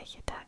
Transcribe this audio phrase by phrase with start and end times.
[0.00, 0.39] welche da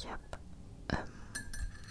[0.00, 0.22] Ich habe
[0.92, 1.12] ähm,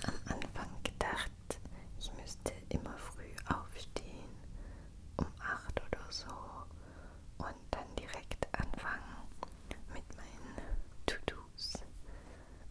[0.04, 1.60] am Anfang gedacht,
[2.00, 4.30] ich müsste immer früh aufstehen,
[5.18, 6.32] um 8 oder so,
[7.38, 9.28] und dann direkt anfangen
[9.94, 11.74] mit meinen To-Dos.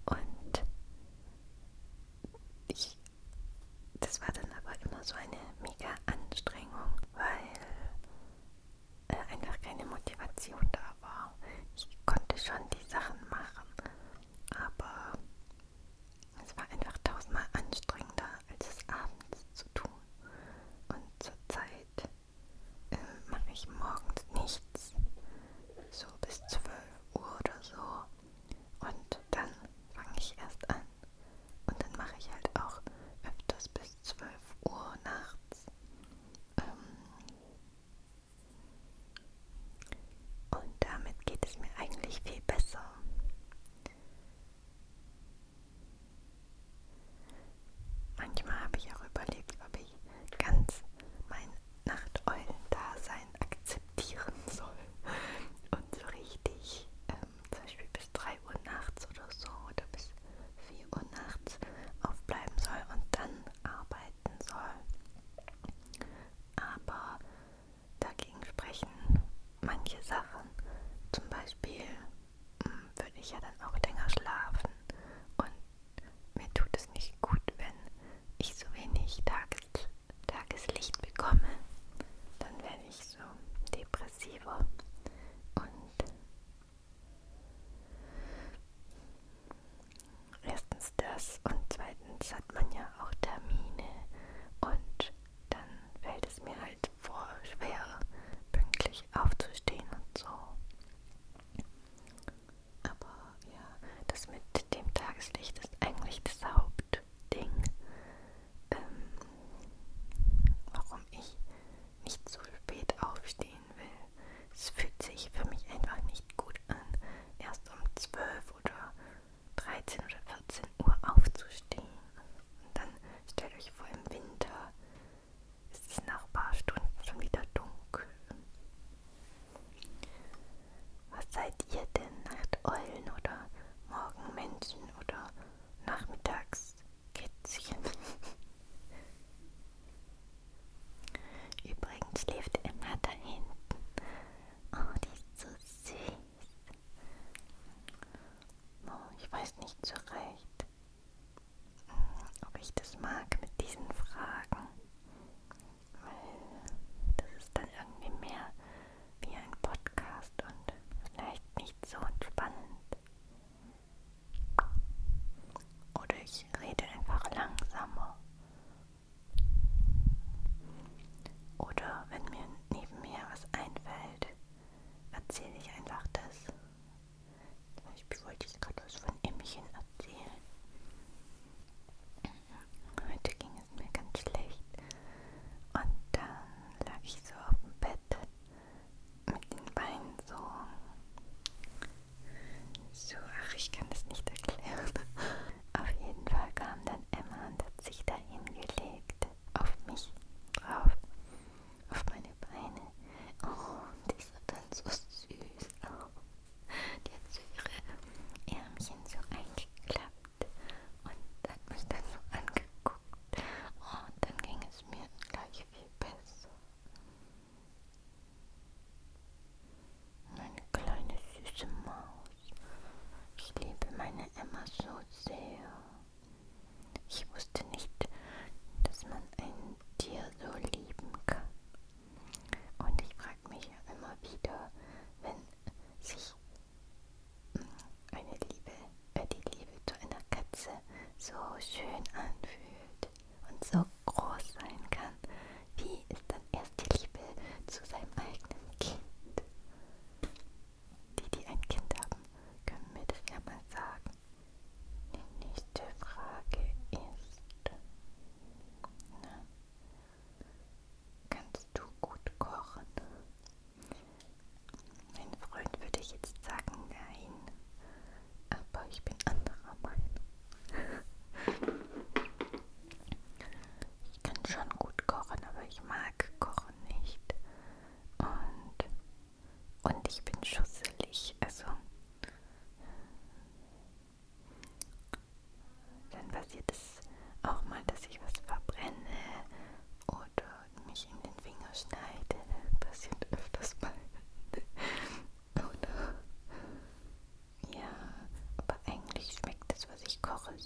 [0.07, 0.64] Und
[4.00, 5.36] das war dann aber immer so eine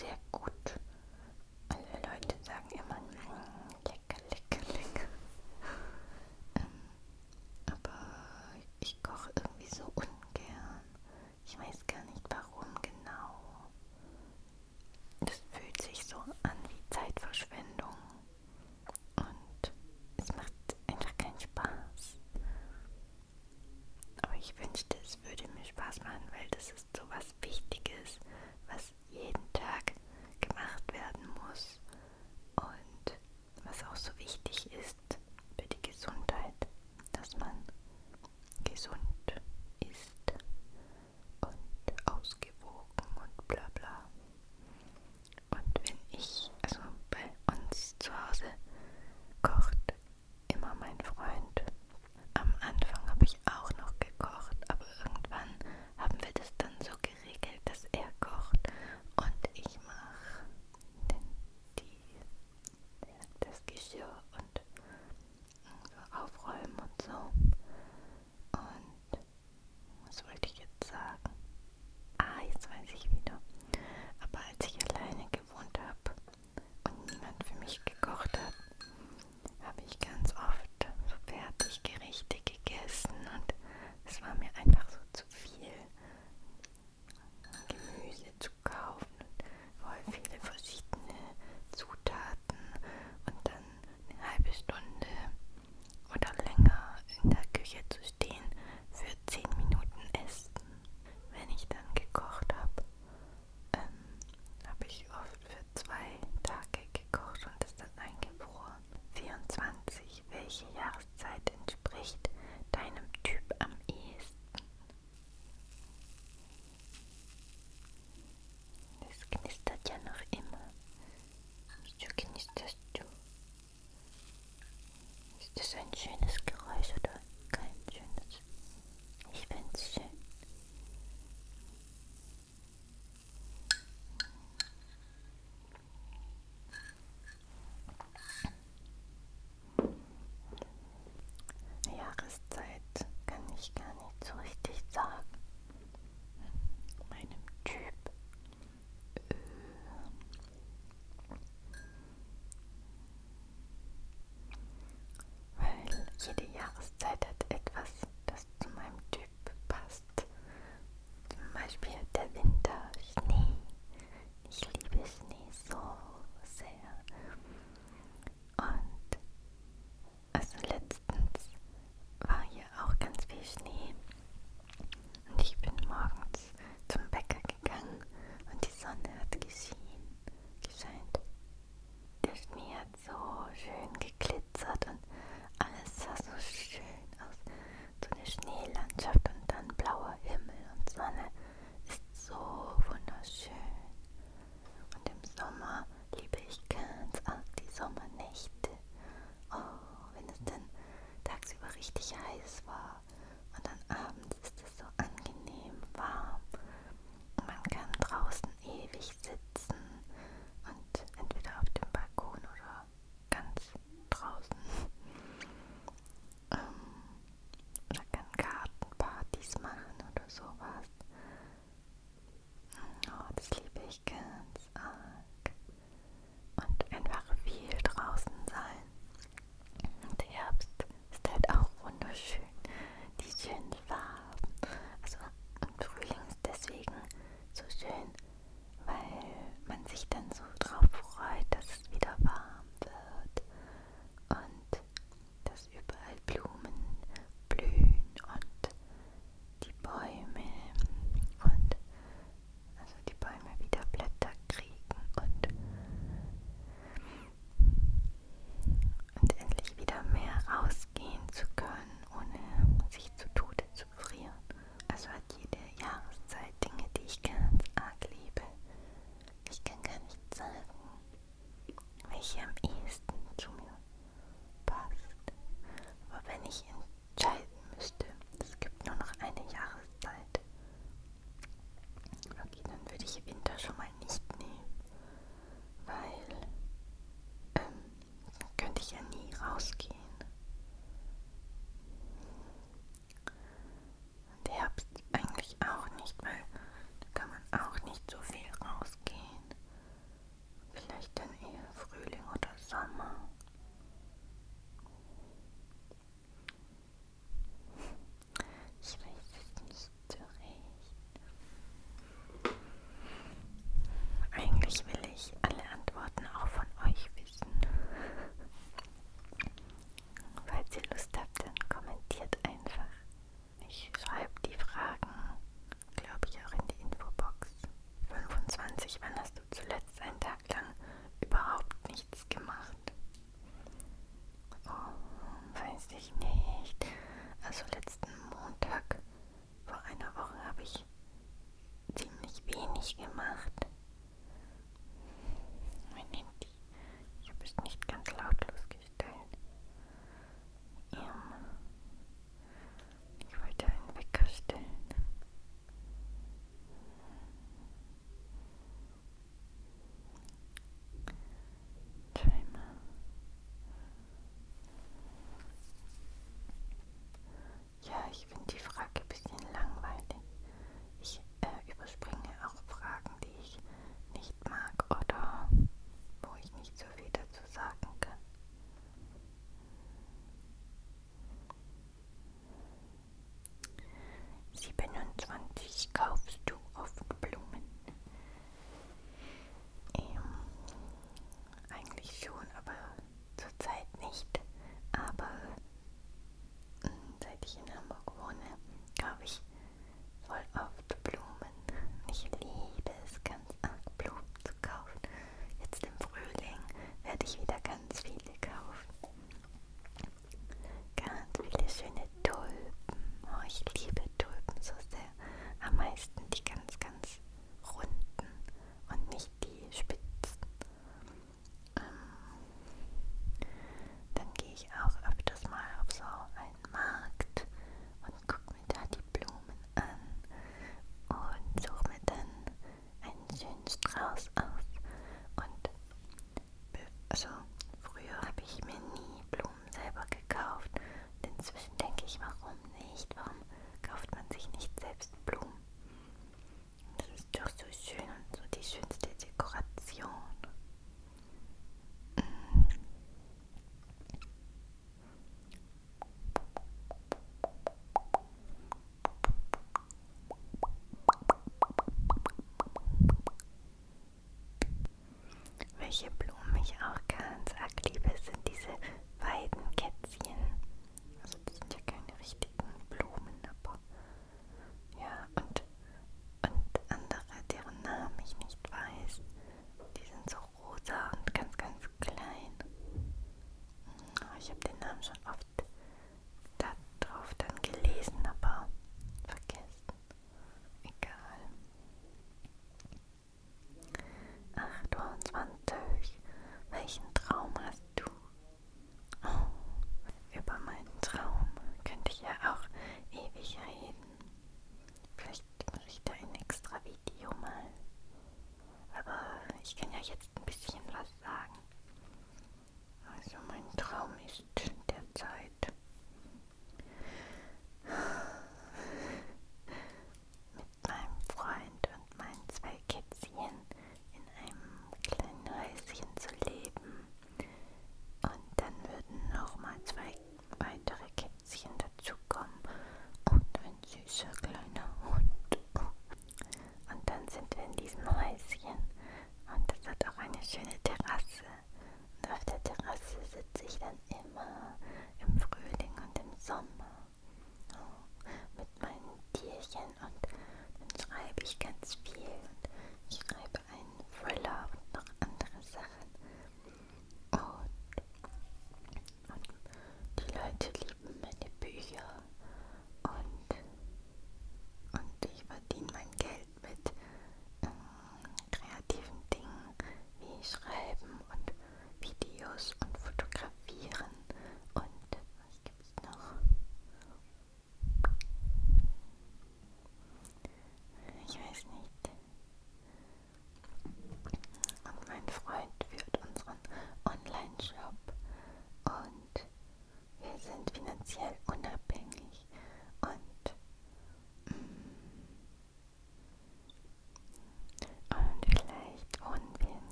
[0.00, 0.27] ich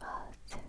[0.00, 0.61] was